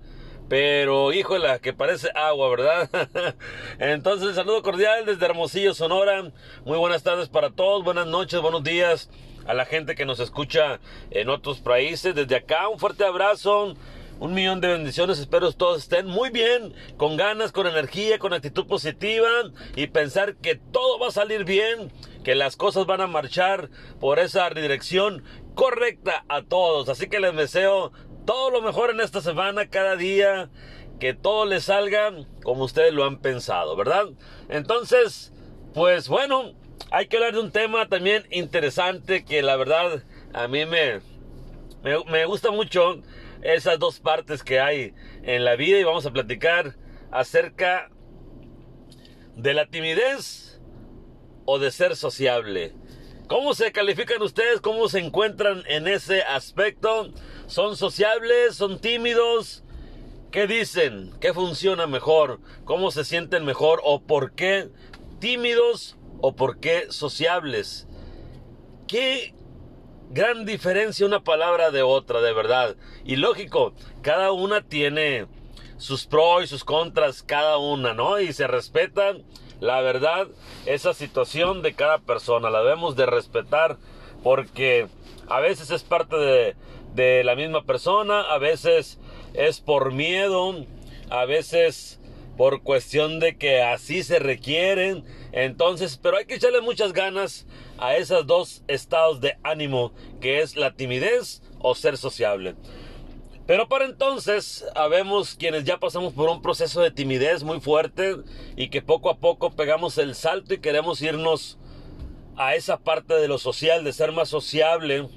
pero 0.49 1.11
híjola, 1.11 1.59
que 1.59 1.73
parece 1.73 2.09
agua, 2.15 2.49
¿verdad? 2.49 2.89
Entonces, 3.79 4.35
saludo 4.35 4.61
cordial 4.61 5.05
desde 5.05 5.25
Hermosillo, 5.25 5.73
Sonora. 5.73 6.31
Muy 6.65 6.77
buenas 6.77 7.03
tardes 7.03 7.27
para 7.27 7.51
todos, 7.51 7.83
buenas 7.83 8.07
noches, 8.07 8.39
buenos 8.41 8.63
días 8.63 9.09
a 9.45 9.53
la 9.53 9.65
gente 9.65 9.95
que 9.95 10.05
nos 10.05 10.19
escucha 10.19 10.79
en 11.11 11.29
otros 11.29 11.59
países. 11.59 12.15
Desde 12.15 12.35
acá, 12.35 12.67
un 12.69 12.79
fuerte 12.79 13.03
abrazo. 13.03 13.73
Un 14.19 14.33
millón 14.33 14.61
de 14.61 14.69
bendiciones, 14.69 15.19
espero 15.19 15.51
todos 15.51 15.83
estén 15.83 16.07
muy 16.07 16.31
bien, 16.31 16.73
con 16.97 17.17
ganas, 17.17 17.51
con 17.51 17.67
energía, 17.67 18.17
con 18.17 18.33
actitud 18.33 18.65
positiva 18.65 19.29
y 19.75 19.85
pensar 19.85 20.37
que 20.37 20.55
todo 20.55 20.97
va 20.97 21.09
a 21.09 21.11
salir 21.11 21.45
bien, 21.45 21.91
que 22.23 22.33
las 22.33 22.55
cosas 22.55 22.87
van 22.87 23.01
a 23.01 23.05
marchar 23.05 23.69
por 23.99 24.17
esa 24.17 24.49
dirección 24.49 25.23
correcta 25.53 26.25
a 26.29 26.41
todos. 26.41 26.89
Así 26.89 27.09
que 27.09 27.19
les 27.19 27.35
deseo 27.35 27.91
todo 28.27 28.51
lo 28.51 28.61
mejor 28.61 28.91
en 28.91 28.99
esta 28.99 29.21
semana, 29.21 29.69
cada 29.69 29.95
día, 29.95 30.49
que 30.99 31.13
todo 31.13 31.45
les 31.45 31.63
salga 31.63 32.13
como 32.43 32.65
ustedes 32.65 32.93
lo 32.93 33.05
han 33.05 33.19
pensado, 33.19 33.75
¿verdad? 33.75 34.05
Entonces, 34.49 35.33
pues 35.73 36.09
bueno, 36.09 36.53
hay 36.91 37.07
que 37.07 37.17
hablar 37.17 37.33
de 37.33 37.39
un 37.39 37.51
tema 37.51 37.87
también 37.87 38.27
interesante 38.29 39.23
que 39.23 39.41
la 39.41 39.55
verdad 39.55 40.03
a 40.33 40.47
mí 40.47 40.65
me, 40.65 40.99
Me, 41.83 42.03
me 42.11 42.25
gusta 42.25 42.51
mucho 42.51 43.01
esas 43.41 43.79
dos 43.79 43.99
partes 43.99 44.43
que 44.43 44.59
hay 44.59 44.93
en 45.23 45.45
la 45.45 45.55
vida 45.55 45.79
y 45.79 45.83
vamos 45.85 46.05
a 46.05 46.11
platicar 46.11 46.75
acerca 47.11 47.89
de 49.35 49.53
la 49.53 49.67
timidez 49.67 50.59
o 51.45 51.59
de 51.59 51.71
ser 51.71 51.95
sociable. 51.95 52.73
¿Cómo 53.27 53.53
se 53.53 53.73
califican 53.73 54.21
ustedes? 54.21 54.61
¿Cómo 54.61 54.87
se 54.87 54.99
encuentran 54.99 55.63
en 55.67 55.85
ese 55.85 56.21
aspecto? 56.21 57.11
¿Son 57.47 57.75
sociables? 57.75 58.55
¿Son 58.55 58.79
tímidos? 58.79 59.63
¿Qué 60.31 60.47
dicen? 60.47 61.11
¿Qué 61.19 61.33
funciona 61.33 61.87
mejor? 61.87 62.39
¿Cómo 62.63 62.89
se 62.89 63.03
sienten 63.03 63.43
mejor? 63.43 63.81
¿O 63.83 64.01
por 64.01 64.31
qué 64.31 64.69
tímidos 65.19 65.97
o 66.21 66.37
por 66.37 66.61
qué 66.61 66.87
sociables? 66.89 67.85
¿Qué 68.87 69.33
gran 70.09 70.45
diferencia 70.45 71.05
una 71.05 71.25
palabra 71.25 71.69
de 71.71 71.81
otra, 71.81 72.21
de 72.21 72.31
verdad? 72.31 72.77
Y 73.03 73.17
lógico, 73.17 73.73
cada 74.01 74.31
una 74.31 74.61
tiene 74.61 75.27
sus 75.75 76.05
pros 76.05 76.45
y 76.45 76.47
sus 76.47 76.63
contras, 76.63 77.23
cada 77.23 77.57
una, 77.57 77.93
¿no? 77.93 78.21
Y 78.21 78.31
se 78.31 78.47
respetan, 78.47 79.25
la 79.59 79.81
verdad, 79.81 80.27
esa 80.65 80.93
situación 80.93 81.61
de 81.61 81.73
cada 81.73 81.99
persona, 81.99 82.49
la 82.49 82.61
debemos 82.61 82.95
de 82.95 83.05
respetar 83.05 83.77
porque 84.23 84.87
a 85.27 85.39
veces 85.39 85.71
es 85.71 85.83
parte 85.83 86.15
de, 86.15 86.55
de 86.93 87.23
la 87.23 87.35
misma 87.35 87.63
persona, 87.63 88.21
a 88.21 88.37
veces 88.37 88.99
es 89.33 89.59
por 89.59 89.91
miedo, 89.91 90.65
a 91.09 91.25
veces 91.25 91.99
por 92.37 92.61
cuestión 92.61 93.19
de 93.19 93.35
que 93.35 93.61
así 93.61 94.03
se 94.03 94.19
requieren. 94.19 95.03
Entonces, 95.31 95.99
pero 96.01 96.17
hay 96.17 96.25
que 96.25 96.35
echarle 96.35 96.61
muchas 96.61 96.93
ganas 96.93 97.47
a 97.79 97.95
esos 97.95 98.25
dos 98.27 98.63
estados 98.67 99.19
de 99.21 99.37
ánimo, 99.43 99.91
que 100.21 100.41
es 100.41 100.55
la 100.55 100.73
timidez 100.73 101.41
o 101.59 101.75
ser 101.75 101.97
sociable. 101.97 102.55
Pero 103.47 103.69
para 103.69 103.85
entonces, 103.85 104.65
habemos 104.75 105.35
quienes 105.35 105.63
ya 105.63 105.79
pasamos 105.79 106.13
por 106.13 106.29
un 106.29 106.41
proceso 106.41 106.81
de 106.81 106.91
timidez 106.91 107.43
muy 107.43 107.61
fuerte 107.61 108.17
y 108.57 108.67
que 108.69 108.81
poco 108.81 109.09
a 109.09 109.19
poco 109.19 109.51
pegamos 109.51 109.97
el 109.97 110.15
salto 110.15 110.53
y 110.53 110.59
queremos 110.59 111.01
irnos 111.01 111.57
a 112.35 112.55
esa 112.55 112.77
parte 112.77 113.13
de 113.13 113.29
lo 113.29 113.37
social, 113.37 113.85
de 113.85 113.93
ser 113.93 114.11
más 114.11 114.27
sociable. 114.27 115.07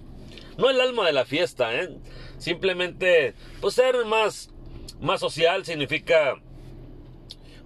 No 0.57 0.71
el 0.71 0.81
alma 0.81 1.05
de 1.05 1.13
la 1.13 1.25
fiesta, 1.25 1.75
¿eh? 1.75 1.91
Simplemente, 2.39 3.35
pues 3.61 3.75
ser 3.75 4.05
más, 4.07 4.51
más 5.01 5.19
social 5.19 5.65
significa 5.65 6.37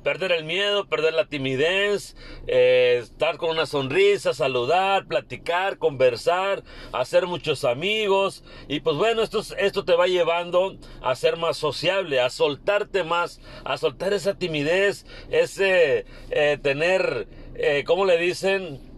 perder 0.04 0.30
el 0.32 0.44
miedo, 0.44 0.86
perder 0.86 1.14
la 1.14 1.26
timidez, 1.26 2.14
eh, 2.46 3.00
estar 3.02 3.38
con 3.38 3.50
una 3.50 3.66
sonrisa, 3.66 4.34
saludar, 4.34 5.06
platicar, 5.06 5.78
conversar, 5.78 6.62
hacer 6.92 7.26
muchos 7.26 7.64
amigos. 7.64 8.44
Y 8.68 8.80
pues 8.80 8.96
bueno, 8.96 9.22
esto, 9.22 9.42
esto 9.58 9.84
te 9.84 9.96
va 9.96 10.06
llevando 10.06 10.76
a 11.02 11.16
ser 11.16 11.36
más 11.36 11.56
sociable, 11.56 12.20
a 12.20 12.30
soltarte 12.30 13.02
más, 13.02 13.40
a 13.64 13.76
soltar 13.78 14.12
esa 14.12 14.34
timidez, 14.34 15.06
ese 15.30 16.04
eh, 16.30 16.58
tener, 16.62 17.26
eh, 17.54 17.82
¿cómo 17.84 18.04
le 18.04 18.18
dicen? 18.18 18.94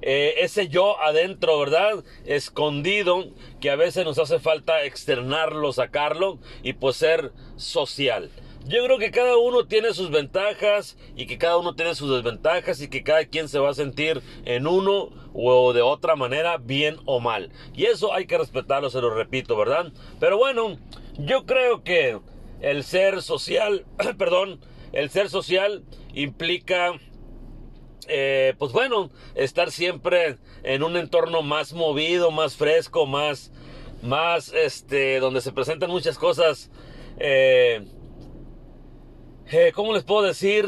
Eh, 0.00 0.34
ese 0.42 0.68
yo 0.68 1.00
adentro, 1.02 1.58
¿verdad? 1.58 2.04
Escondido, 2.24 3.24
que 3.60 3.70
a 3.70 3.76
veces 3.76 4.04
nos 4.04 4.18
hace 4.18 4.38
falta 4.38 4.84
externarlo, 4.84 5.72
sacarlo 5.72 6.38
y 6.62 6.74
pues 6.74 6.96
ser 6.96 7.32
social. 7.56 8.30
Yo 8.68 8.84
creo 8.84 8.98
que 8.98 9.10
cada 9.10 9.38
uno 9.38 9.66
tiene 9.66 9.94
sus 9.94 10.10
ventajas 10.10 10.98
y 11.16 11.24
que 11.26 11.38
cada 11.38 11.56
uno 11.56 11.74
tiene 11.74 11.94
sus 11.94 12.10
desventajas 12.10 12.82
y 12.82 12.88
que 12.88 13.02
cada 13.02 13.24
quien 13.24 13.48
se 13.48 13.58
va 13.58 13.70
a 13.70 13.74
sentir 13.74 14.20
en 14.44 14.66
uno 14.66 15.08
o 15.32 15.72
de 15.72 15.80
otra 15.80 16.16
manera 16.16 16.58
bien 16.58 16.98
o 17.06 17.18
mal. 17.18 17.50
Y 17.74 17.86
eso 17.86 18.12
hay 18.12 18.26
que 18.26 18.36
respetarlo, 18.36 18.90
se 18.90 19.00
lo 19.00 19.08
repito, 19.08 19.56
¿verdad? 19.56 19.90
Pero 20.20 20.36
bueno, 20.36 20.78
yo 21.16 21.46
creo 21.46 21.82
que 21.82 22.20
el 22.60 22.84
ser 22.84 23.22
social, 23.22 23.86
perdón, 24.18 24.60
el 24.92 25.08
ser 25.08 25.30
social 25.30 25.82
implica 26.12 26.92
eh, 28.06 28.52
pues 28.58 28.72
bueno, 28.72 29.10
estar 29.34 29.70
siempre 29.70 30.36
en 30.62 30.82
un 30.82 30.98
entorno 30.98 31.40
más 31.40 31.72
movido, 31.72 32.30
más 32.30 32.56
fresco, 32.56 33.06
más, 33.06 33.50
más, 34.02 34.52
este, 34.52 35.20
donde 35.20 35.40
se 35.40 35.52
presentan 35.52 35.88
muchas 35.90 36.18
cosas 36.18 36.70
eh, 37.18 37.86
eh, 39.50 39.72
¿cómo 39.74 39.94
les 39.94 40.04
puedo 40.04 40.22
decir? 40.26 40.66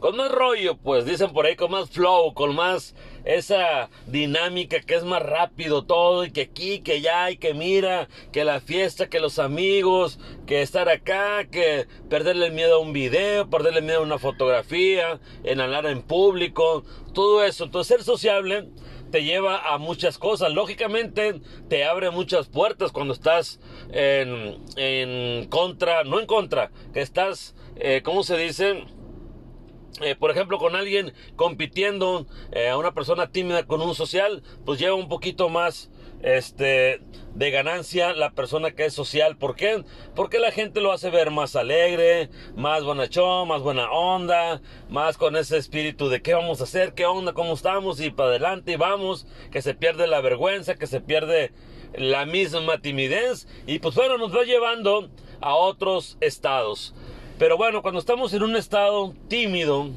Con 0.00 0.16
más 0.16 0.30
rollo, 0.30 0.76
pues 0.76 1.06
dicen 1.06 1.32
por 1.32 1.46
ahí, 1.46 1.56
con 1.56 1.70
más 1.70 1.88
flow, 1.88 2.34
con 2.34 2.54
más 2.54 2.94
esa 3.24 3.88
dinámica 4.06 4.80
que 4.80 4.94
es 4.96 5.04
más 5.04 5.22
rápido 5.22 5.84
todo 5.84 6.24
y 6.24 6.30
que 6.30 6.42
aquí, 6.42 6.80
que 6.80 7.00
ya 7.00 7.30
y 7.30 7.38
que 7.38 7.54
mira, 7.54 8.08
que 8.30 8.44
la 8.44 8.60
fiesta, 8.60 9.08
que 9.08 9.18
los 9.18 9.38
amigos, 9.38 10.18
que 10.46 10.60
estar 10.60 10.90
acá, 10.90 11.46
que 11.50 11.86
perderle 12.10 12.46
el 12.46 12.52
miedo 12.52 12.76
a 12.76 12.80
un 12.80 12.92
video, 12.92 13.48
perderle 13.48 13.78
el 13.78 13.86
miedo 13.86 14.00
a 14.00 14.02
una 14.02 14.18
fotografía, 14.18 15.20
en 15.42 15.60
hablar 15.60 15.86
en 15.86 16.02
público, 16.02 16.84
todo 17.14 17.42
eso. 17.42 17.64
Entonces 17.64 17.96
ser 17.96 18.04
sociable 18.04 18.68
te 19.14 19.22
lleva 19.22 19.72
a 19.72 19.78
muchas 19.78 20.18
cosas. 20.18 20.52
Lógicamente 20.52 21.40
te 21.68 21.84
abre 21.84 22.10
muchas 22.10 22.48
puertas 22.48 22.90
cuando 22.90 23.14
estás 23.14 23.60
en, 23.92 24.58
en 24.74 25.48
contra, 25.48 26.02
no 26.02 26.18
en 26.18 26.26
contra, 26.26 26.72
que 26.92 27.00
estás, 27.00 27.54
eh, 27.76 28.02
¿cómo 28.04 28.24
se 28.24 28.36
dice? 28.36 28.82
Eh, 30.00 30.16
por 30.16 30.32
ejemplo, 30.32 30.58
con 30.58 30.74
alguien 30.74 31.12
compitiendo, 31.36 32.26
eh, 32.50 32.70
a 32.70 32.76
una 32.76 32.92
persona 32.92 33.30
tímida 33.30 33.68
con 33.68 33.80
un 33.82 33.94
social, 33.94 34.42
pues 34.64 34.80
lleva 34.80 34.96
un 34.96 35.08
poquito 35.08 35.48
más 35.48 35.92
este, 36.24 37.02
de 37.34 37.50
ganancia 37.50 38.14
la 38.14 38.30
persona 38.30 38.70
que 38.70 38.86
es 38.86 38.94
social. 38.94 39.36
¿Por 39.36 39.56
qué? 39.56 39.84
Porque 40.16 40.38
la 40.38 40.50
gente 40.50 40.80
lo 40.80 40.90
hace 40.90 41.10
ver 41.10 41.30
más 41.30 41.54
alegre, 41.54 42.30
más 42.56 42.82
bonachón, 42.82 43.46
más 43.48 43.60
buena 43.60 43.90
onda, 43.90 44.62
más 44.88 45.18
con 45.18 45.36
ese 45.36 45.58
espíritu 45.58 46.08
de 46.08 46.22
qué 46.22 46.32
vamos 46.32 46.60
a 46.60 46.64
hacer, 46.64 46.94
qué 46.94 47.04
onda, 47.04 47.34
cómo 47.34 47.52
estamos 47.52 48.00
y 48.00 48.10
para 48.10 48.30
adelante 48.30 48.72
y 48.72 48.76
vamos, 48.76 49.26
que 49.52 49.60
se 49.60 49.74
pierde 49.74 50.06
la 50.06 50.22
vergüenza, 50.22 50.76
que 50.76 50.86
se 50.86 51.02
pierde 51.02 51.52
la 51.94 52.24
misma 52.24 52.80
timidez 52.80 53.46
y 53.66 53.78
pues 53.78 53.94
bueno, 53.94 54.16
nos 54.16 54.34
va 54.34 54.44
llevando 54.44 55.10
a 55.42 55.54
otros 55.54 56.16
estados. 56.20 56.94
Pero 57.38 57.58
bueno, 57.58 57.82
cuando 57.82 58.00
estamos 58.00 58.32
en 58.32 58.44
un 58.44 58.56
estado 58.56 59.12
tímido, 59.28 59.90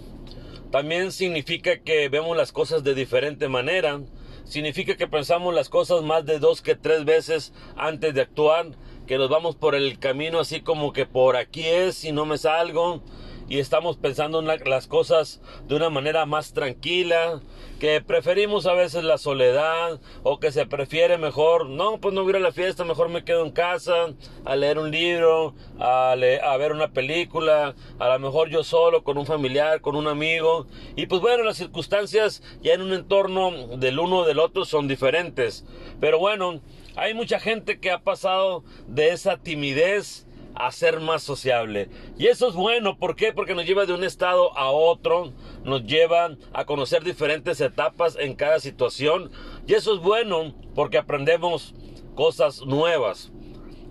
también 0.72 1.14
significa 1.14 1.78
que 1.80 2.10
vemos 2.10 2.36
las 2.36 2.52
cosas 2.52 2.84
de 2.84 2.94
diferente 2.94 3.48
manera. 3.48 4.02
Significa 4.48 4.96
que 4.96 5.08
pensamos 5.08 5.54
las 5.54 5.70
cosas 5.70 6.04
más 6.04 6.26
de 6.26 6.40
dos 6.40 6.62
que 6.62 6.76
tres 6.76 7.04
veces 7.04 7.54
antes 7.76 8.14
de 8.14 8.22
actuar. 8.22 8.68
Que 9.06 9.18
nos 9.18 9.30
vamos 9.30 9.56
por 9.56 9.76
el 9.76 10.00
camino 10.00 10.40
así 10.40 10.62
como 10.62 10.92
que 10.92 11.06
por 11.06 11.38
aquí 11.38 11.66
es 11.66 12.04
y 12.04 12.12
no 12.12 12.26
me 12.26 12.38
salgo 12.38 13.02
y 13.48 13.60
estamos 13.60 13.98
pensando 13.98 14.40
en 14.40 14.48
las 14.48 14.88
cosas 14.88 15.42
de 15.68 15.76
una 15.76 15.90
manera 15.90 16.26
más 16.26 16.54
tranquila, 16.54 17.42
que 17.80 18.02
preferimos 18.02 18.66
a 18.66 18.74
veces 18.74 19.04
la 19.04 19.18
soledad 19.18 20.00
o 20.24 20.40
que 20.40 20.52
se 20.52 20.66
prefiere 20.66 21.18
mejor, 21.18 21.70
no, 21.70 22.00
pues 22.00 22.14
no 22.14 22.24
voy 22.24 22.36
a 22.36 22.40
la 22.40 22.52
fiesta, 22.52 22.84
mejor 22.84 23.10
me 23.10 23.24
quedo 23.24 23.46
en 23.46 23.52
casa 23.52 24.14
a 24.46 24.56
leer 24.56 24.80
un 24.80 24.92
libro, 24.92 25.54
a, 25.80 26.12
a 26.12 26.58
ver 26.58 26.72
una 26.72 26.90
película, 26.90 27.76
a 28.00 28.10
lo 28.10 28.20
mejor 28.20 28.50
yo 28.50 28.64
solo, 28.64 29.04
con 29.04 29.18
un 29.18 29.26
familiar, 29.26 29.82
con 29.82 29.96
un 29.96 30.08
amigo. 30.08 30.68
Y 30.96 31.06
pues 31.06 31.22
bueno, 31.22 31.44
las 31.44 31.58
circunstancias 31.58 32.42
ya 32.62 32.74
en 32.74 32.82
un 32.82 32.94
entorno 32.94 33.78
del 33.78 34.00
uno 34.00 34.20
o 34.20 34.26
del 34.26 34.40
otro 34.40 34.66
son 34.66 34.88
diferentes. 34.88 35.66
Pero 36.00 36.20
bueno, 36.20 36.62
hay 36.96 37.14
mucha 37.14 37.40
gente 37.40 37.80
que 37.80 37.92
ha 37.92 38.00
pasado 38.00 38.64
de 38.88 39.10
esa 39.10 39.38
timidez 39.38 40.27
a 40.58 40.72
ser 40.72 41.00
más 41.00 41.24
sociable. 41.24 41.90
Y 42.18 42.28
eso 42.28 42.50
es 42.50 42.56
bueno. 42.56 42.98
Porque 43.00 43.34
nos 43.56 43.66
lleva 43.66 43.86
de 43.86 43.94
un 43.94 44.04
estado 44.04 44.58
a 44.58 44.72
otro, 44.72 45.34
nos 45.64 45.84
lleva 45.84 46.36
a 46.54 46.66
conocer 46.66 47.04
diferentes 47.04 47.62
etapas 47.62 48.18
en 48.20 48.36
cada 48.36 48.60
situación. 48.60 49.32
Y 49.66 49.74
eso 49.74 49.94
es 49.94 50.00
bueno 50.00 50.54
porque 50.76 50.98
aprendemos 50.98 51.74
cosas 52.16 52.66
nuevas. 52.66 53.32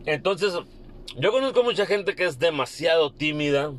Entonces, 0.04 0.54
yo 1.18 1.32
conozco 1.32 1.62
mucha 1.62 1.87
gente 1.87 2.14
que 2.14 2.25
es 2.25 2.38
demasiado 2.38 3.12
tímida. 3.12 3.73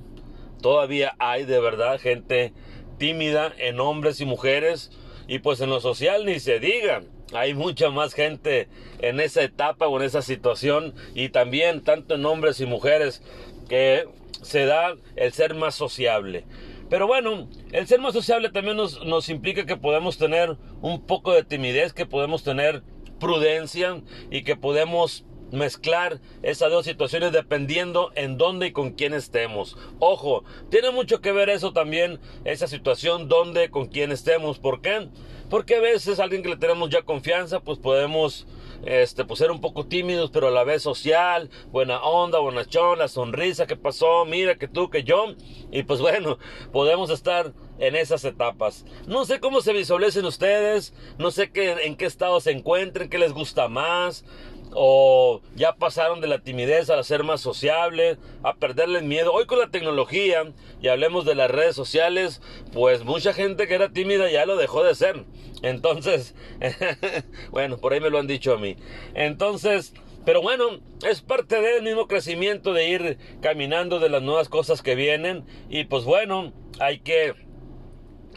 Todavía 0.61 1.15
hay 1.19 1.45
de 1.45 1.59
verdad 1.59 1.99
gente 1.99 2.53
tímida 2.97 3.53
en 3.57 3.79
hombres 3.79 4.21
y 4.21 4.25
mujeres. 4.25 4.91
Y 5.27 5.39
pues 5.39 5.61
en 5.61 5.69
lo 5.69 5.81
social 5.81 6.25
ni 6.25 6.39
se 6.39 6.59
diga 6.59 7.03
hay 7.33 7.53
mucha 7.53 7.89
más 7.89 8.13
gente 8.13 8.67
en 8.99 9.19
esa 9.19 9.43
etapa 9.43 9.87
o 9.87 9.99
en 9.99 10.05
esa 10.05 10.21
situación 10.21 10.93
y 11.13 11.29
también 11.29 11.83
tanto 11.83 12.15
en 12.15 12.25
hombres 12.25 12.59
y 12.59 12.65
mujeres 12.65 13.21
que 13.69 14.07
se 14.41 14.65
da 14.65 14.95
el 15.15 15.33
ser 15.33 15.55
más 15.55 15.75
sociable. 15.75 16.45
Pero 16.89 17.05
bueno, 17.05 17.49
el 17.73 17.87
ser 17.87 17.99
más 17.99 18.13
sociable 18.13 18.49
también 18.49 18.77
nos, 18.77 19.03
nos 19.05 19.27
implica 19.29 19.65
que 19.65 19.75
podemos 19.75 20.17
tener 20.17 20.57
un 20.81 21.05
poco 21.05 21.33
de 21.33 21.43
timidez, 21.43 21.91
que 21.91 22.05
podemos 22.05 22.43
tener 22.43 22.81
prudencia 23.19 24.01
y 24.31 24.43
que 24.43 24.55
podemos 24.55 25.25
mezclar 25.51 26.19
esas 26.43 26.71
dos 26.71 26.85
situaciones 26.85 27.31
dependiendo 27.31 28.11
en 28.15 28.37
dónde 28.37 28.67
y 28.67 28.71
con 28.71 28.91
quién 28.91 29.13
estemos. 29.13 29.77
Ojo, 29.99 30.43
tiene 30.69 30.91
mucho 30.91 31.21
que 31.21 31.31
ver 31.31 31.49
eso 31.49 31.73
también, 31.73 32.19
esa 32.45 32.67
situación, 32.67 33.27
dónde, 33.27 33.69
con 33.69 33.87
quién 33.87 34.11
estemos. 34.11 34.59
¿Por 34.59 34.81
qué? 34.81 35.09
Porque 35.49 35.75
a 35.75 35.81
veces 35.81 36.19
alguien 36.19 36.43
que 36.43 36.49
le 36.49 36.57
tenemos 36.57 36.89
ya 36.89 37.01
confianza, 37.03 37.59
pues 37.59 37.79
podemos 37.79 38.45
este, 38.85 39.25
pues 39.25 39.39
ser 39.39 39.51
un 39.51 39.61
poco 39.61 39.85
tímidos, 39.85 40.29
pero 40.31 40.47
a 40.47 40.51
la 40.51 40.63
vez 40.63 40.83
social, 40.83 41.49
buena 41.71 42.01
onda, 42.01 42.39
buena 42.39 42.65
chona, 42.65 43.07
sonrisa, 43.07 43.67
¿qué 43.67 43.75
pasó? 43.75 44.25
Mira 44.25 44.57
que 44.57 44.67
tú, 44.67 44.89
que 44.89 45.03
yo. 45.03 45.35
Y 45.71 45.83
pues 45.83 45.99
bueno, 46.01 46.37
podemos 46.71 47.09
estar 47.09 47.53
en 47.79 47.95
esas 47.95 48.23
etapas. 48.25 48.85
No 49.07 49.25
sé 49.25 49.39
cómo 49.39 49.61
se 49.61 49.73
visualicen 49.73 50.25
ustedes, 50.25 50.93
no 51.17 51.31
sé 51.31 51.51
qué, 51.51 51.71
en 51.85 51.95
qué 51.95 52.05
estado 52.05 52.39
se 52.39 52.51
encuentren, 52.51 53.09
qué 53.09 53.17
les 53.17 53.33
gusta 53.33 53.67
más, 53.67 54.25
o 54.73 55.41
ya 55.55 55.75
pasaron 55.75 56.21
de 56.21 56.27
la 56.27 56.39
timidez 56.39 56.89
a 56.89 57.01
ser 57.03 57.23
más 57.23 57.41
sociable, 57.41 58.17
a 58.43 58.55
perderle 58.55 58.99
el 58.99 59.05
miedo. 59.05 59.33
Hoy 59.33 59.45
con 59.45 59.59
la 59.59 59.69
tecnología, 59.69 60.51
y 60.81 60.87
hablemos 60.87 61.25
de 61.25 61.35
las 61.35 61.49
redes 61.51 61.75
sociales, 61.75 62.41
pues 62.73 63.03
mucha 63.03 63.33
gente 63.33 63.67
que 63.67 63.75
era 63.75 63.89
tímida 63.89 64.29
ya 64.29 64.45
lo 64.45 64.57
dejó 64.57 64.83
de 64.83 64.95
ser. 64.95 65.25
Entonces, 65.61 66.35
bueno, 67.51 67.77
por 67.77 67.93
ahí 67.93 67.99
me 67.99 68.09
lo 68.09 68.19
han 68.19 68.27
dicho 68.27 68.53
a 68.53 68.57
mí. 68.57 68.75
Entonces, 69.13 69.93
pero 70.25 70.41
bueno, 70.41 70.81
es 71.07 71.21
parte 71.21 71.61
del 71.61 71.83
mismo 71.83 72.07
crecimiento 72.07 72.73
de 72.73 72.89
ir 72.89 73.17
caminando 73.41 73.99
de 73.99 74.09
las 74.09 74.21
nuevas 74.21 74.49
cosas 74.49 74.81
que 74.81 74.95
vienen. 74.95 75.45
Y 75.69 75.85
pues 75.85 76.03
bueno, 76.03 76.51
hay 76.79 76.99
que 76.99 77.33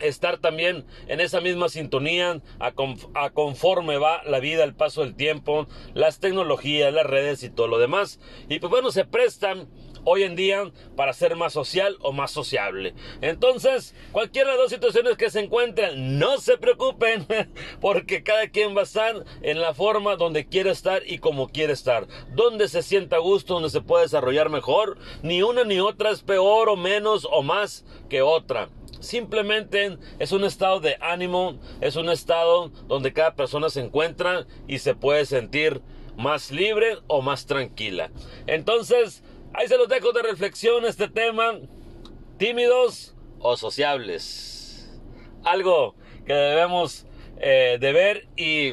estar 0.01 0.39
también 0.39 0.85
en 1.09 1.21
esa 1.21 1.41
misma 1.41 1.69
sintonía 1.69 2.41
a, 2.59 3.31
conforme 3.31 3.99
va 3.99 4.23
la 4.25 4.41
vida, 4.41 4.65
el 4.65 4.75
paso 4.75 5.03
del 5.03 5.15
tiempo, 5.15 5.67
las 5.95 6.21
tecnologías, 6.21 6.93
las 6.93 7.07
redes 7.07 7.43
y 7.43 7.51
todo 7.51 7.69
lo 7.69 7.79
demás. 7.79 8.21
Y 8.49 8.59
pues 8.59 8.71
bueno, 8.71 8.91
se 8.91 9.05
prestan 9.05 9.69
hoy 10.05 10.23
en 10.23 10.37
día 10.37 10.71
para 10.97 11.13
ser 11.13 11.37
más 11.37 11.53
social 11.53 11.97
o 12.01 12.13
más 12.13 12.31
sociable. 12.31 12.95
Entonces, 13.21 13.95
cualquiera 14.13 14.51
de 14.51 14.57
las 14.57 14.65
dos 14.65 14.73
situaciones 14.73 15.17
que 15.17 15.31
se 15.31 15.41
encuentren, 15.41 16.19
no 16.19 16.39
se 16.39 16.57
preocupen, 16.59 17.27
porque 17.81 18.23
cada 18.23 18.49
quien 18.49 18.77
va 18.77 18.81
a 18.81 18.85
estar 18.85 19.25
en 19.43 19.61
la 19.61 19.75
forma 19.75 20.17
donde 20.17 20.47
quiere 20.47 20.71
estar 20.71 21.03
y 21.07 21.19
como 21.19 21.49
quiere 21.49 21.73
estar, 21.73 22.07
donde 22.35 22.69
se 22.69 22.83
sienta 22.83 23.17
a 23.17 23.21
gusto, 23.21 23.55
donde 23.55 23.71
se 23.71 23.81
puede 23.81 24.05
desarrollar 24.05 24.51
mejor. 24.51 24.99
Ni 25.23 25.43
una 25.43 25.65
ni 25.65 25.81
otra 25.81 26.11
es 26.11 26.23
peor 26.23 26.69
o 26.69 26.77
menos 26.77 27.27
o 27.31 27.43
más 27.43 27.85
que 28.09 28.23
otra. 28.23 28.69
Simplemente 29.01 29.99
es 30.19 30.33
un 30.33 30.45
estado 30.45 30.81
de 30.81 30.97
ánimo, 31.01 31.59
es 31.81 31.97
un 31.97 32.09
estado 32.11 32.69
donde 32.87 33.13
cada 33.13 33.35
persona 33.35 33.71
se 33.71 33.81
encuentra 33.81 34.47
y 34.69 34.79
se 34.79 34.95
puede 34.95 35.25
sentir 35.27 35.83
más 36.17 36.51
libre 36.51 36.99
o 37.07 37.23
más 37.23 37.47
tranquila. 37.47 38.11
Entonces, 38.47 39.25
ahí 39.55 39.69
se 39.69 39.79
los 39.79 39.89
dejo 39.89 40.13
de 40.13 40.23
reflexión 40.23 40.85
este 40.85 41.09
tema, 41.09 41.59
tímidos 42.37 43.17
o 43.39 43.57
sociables. 43.57 45.01
Algo 45.45 45.95
que 46.27 46.35
debemos 46.35 47.07
eh, 47.39 47.79
de 47.81 47.93
ver 47.93 48.29
y 48.37 48.73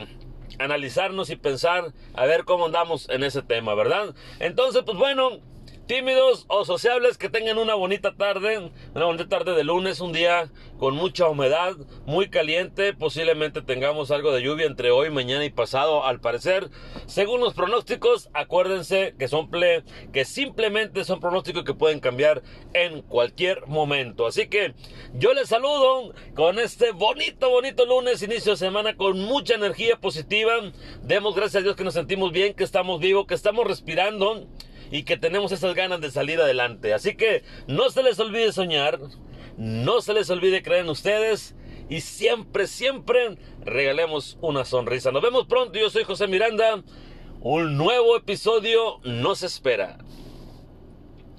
analizarnos 0.59 1.29
y 1.29 1.35
pensar 1.35 1.93
a 2.13 2.25
ver 2.25 2.43
cómo 2.43 2.65
andamos 2.65 3.09
en 3.09 3.23
ese 3.23 3.41
tema, 3.41 3.75
¿verdad? 3.75 4.13
Entonces, 4.39 4.83
pues 4.85 4.97
bueno, 4.97 5.39
tímidos 5.87 6.45
o 6.49 6.65
sociables 6.65 7.17
que 7.17 7.29
tengan 7.29 7.57
una 7.57 7.73
bonita 7.73 8.13
tarde, 8.13 8.71
una 8.93 9.05
bonita 9.05 9.29
tarde 9.29 9.55
de 9.55 9.63
lunes, 9.63 10.01
un 10.01 10.11
día 10.11 10.51
con 10.77 10.95
mucha 10.95 11.29
humedad, 11.29 11.75
muy 12.05 12.29
caliente, 12.29 12.93
posiblemente 12.93 13.61
tengamos 13.61 14.11
algo 14.11 14.33
de 14.33 14.41
lluvia 14.41 14.65
entre 14.65 14.91
hoy, 14.91 15.09
mañana 15.09 15.45
y 15.45 15.49
pasado, 15.49 16.05
al 16.05 16.19
parecer. 16.19 16.69
Según 17.05 17.39
los 17.39 17.53
pronósticos, 17.53 18.29
acuérdense 18.33 19.15
que 19.17 19.29
son 19.29 19.49
ple, 19.49 19.83
que 20.11 20.25
simplemente 20.25 21.05
son 21.05 21.21
pronósticos 21.21 21.63
que 21.63 21.73
pueden 21.73 22.01
cambiar 22.01 22.43
en 22.73 23.01
cualquier 23.01 23.65
momento. 23.65 24.27
Así 24.27 24.47
que 24.49 24.73
yo 25.13 25.33
les 25.33 25.47
saludo 25.47 26.13
con 26.35 26.59
este 26.59 26.91
bonito, 26.91 27.49
bonito 27.49 27.85
lunes, 27.85 28.21
inicio 28.21 28.51
de 28.51 28.57
semana 28.57 28.97
con 28.97 29.19
mucha 29.19 29.55
energía 29.55 29.95
positiva. 29.95 30.53
Demos 31.01 31.33
gracias 31.33 31.61
a 31.61 31.63
Dios 31.63 31.77
que 31.77 31.85
nos 31.85 31.93
sentimos 31.93 32.33
bien, 32.33 32.53
que 32.53 32.65
estamos 32.65 32.99
vivos, 32.99 33.25
que 33.25 33.35
estamos 33.35 33.65
respirando 33.65 34.47
y 34.91 35.03
que 35.03 35.17
tenemos 35.17 35.51
esas 35.51 35.75
ganas 35.75 36.01
de 36.01 36.11
salir 36.11 36.39
adelante. 36.39 36.93
Así 36.93 37.15
que 37.15 37.43
no 37.67 37.89
se 37.89 38.03
les 38.03 38.19
olvide 38.19 38.51
soñar, 38.51 38.99
no 39.57 40.01
se 40.01 40.13
les 40.13 40.29
olvide 40.29 40.63
creer 40.63 40.83
en 40.83 40.89
ustedes 40.89 41.55
y 41.89 42.01
siempre, 42.01 42.67
siempre 42.67 43.37
regalemos 43.63 44.37
una 44.41 44.65
sonrisa. 44.65 45.11
Nos 45.11 45.21
vemos 45.21 45.47
pronto, 45.47 45.79
yo 45.79 45.89
soy 45.89 46.03
José 46.03 46.27
Miranda. 46.27 46.83
Un 47.39 47.77
nuevo 47.77 48.17
episodio 48.17 48.99
nos 49.03 49.43
espera. 49.43 49.99